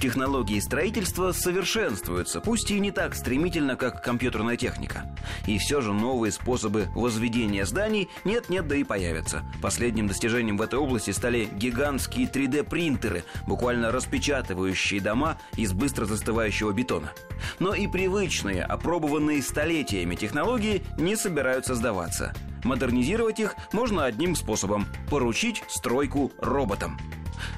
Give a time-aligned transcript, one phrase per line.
[0.00, 5.14] Технологии строительства совершенствуются, пусть и не так стремительно, как компьютерная техника.
[5.46, 9.42] И все же новые способы возведения зданий нет-нет, да и появятся.
[9.62, 17.12] Последним достижением в этой области стали гигантские 3D-принтеры, буквально распечатывающие дома из быстро застывающего бетона.
[17.58, 22.34] Но и привычные, опробованные столетиями технологии не собираются сдаваться.
[22.64, 26.98] Модернизировать их можно одним способом– поручить стройку роботам.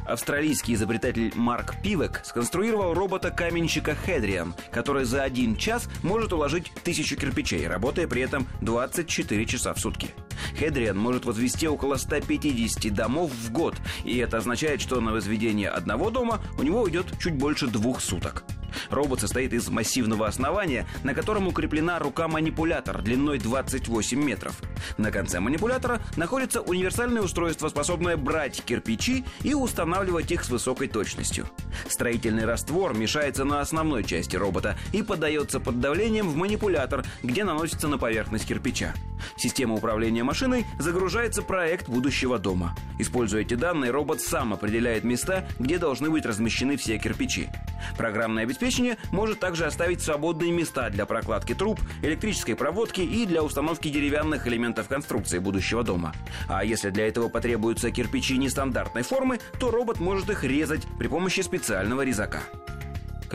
[0.06, 7.66] Австралийский изобретатель Марк Пивек сконструировал робота-каменщика Хедриан, который за один час может уложить тысячу кирпичей,
[7.66, 10.10] работая при этом 24 часа в сутки.
[10.58, 16.10] Хедриан может возвести около 150 домов в год, и это означает, что на возведение одного
[16.10, 18.44] дома у него уйдет чуть больше двух суток.
[18.90, 24.60] Робот состоит из массивного основания, на котором укреплена рука-манипулятор длиной 28 метров.
[24.98, 31.48] На конце манипулятора находится универсальное устройство, способное брать кирпичи и устанавливать их с высокой точностью.
[31.88, 37.88] Строительный раствор мешается на основной части робота и подается под давлением в манипулятор, где наносится
[37.88, 38.94] на поверхность кирпича.
[39.36, 42.76] В систему управления машиной загружается проект будущего дома.
[42.98, 47.48] Используя эти данные, робот сам определяет места, где должны быть размещены все кирпичи.
[47.96, 48.65] Программное обеспечение
[49.12, 54.88] может также оставить свободные места для прокладки труб, электрической проводки и для установки деревянных элементов
[54.88, 56.12] конструкции будущего дома.
[56.48, 61.40] А если для этого потребуются кирпичи нестандартной формы, то робот может их резать при помощи
[61.40, 62.42] специального резака.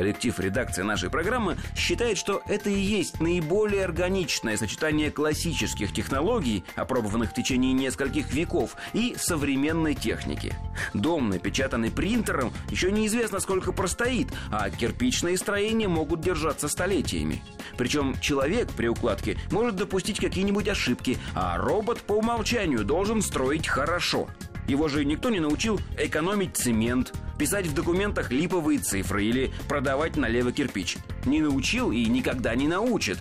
[0.02, 7.30] Коллектив редакции нашей программы считает, что это и есть наиболее органичное сочетание классических технологий, опробованных
[7.30, 10.55] в течение нескольких веков, и современной техники.
[10.95, 17.44] Дом, напечатанный принтером, еще неизвестно сколько простоит, а кирпичные строения могут держаться столетиями.
[17.77, 24.27] Причем человек при укладке может допустить какие-нибудь ошибки, а робот по умолчанию должен строить хорошо–
[24.72, 30.51] его же никто не научил экономить цемент, писать в документах липовые цифры или продавать налево
[30.51, 30.97] кирпич.
[31.25, 33.19] Не научил и никогда не научит.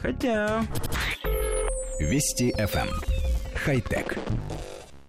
[0.00, 0.64] Хотя...
[2.00, 2.88] Вести FM.
[2.88, 2.88] Эм.
[3.54, 4.16] Хай-тек.